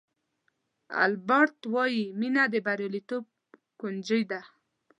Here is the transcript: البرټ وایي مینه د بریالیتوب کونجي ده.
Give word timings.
البرټ 1.03 1.57
وایي 1.73 2.03
مینه 2.19 2.43
د 2.53 2.55
بریالیتوب 2.65 3.23
کونجي 3.79 4.21
ده. 4.31 4.41